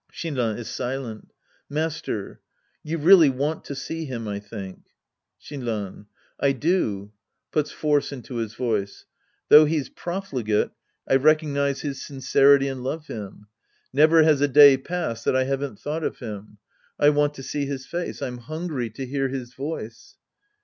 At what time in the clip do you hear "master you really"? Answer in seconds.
1.69-3.29